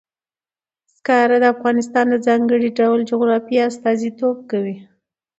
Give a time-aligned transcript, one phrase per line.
[0.95, 4.77] زغال د افغانستان د ځانګړي ډول جغرافیه استازیتوب کوي.